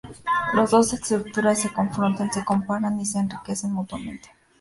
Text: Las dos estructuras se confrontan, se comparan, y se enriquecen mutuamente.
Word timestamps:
Las 0.55 0.71
dos 0.71 0.93
estructuras 0.93 1.59
se 1.61 1.71
confrontan, 1.71 2.31
se 2.33 2.43
comparan, 2.43 2.99
y 2.99 3.05
se 3.05 3.19
enriquecen 3.19 3.71
mutuamente. 3.71 4.29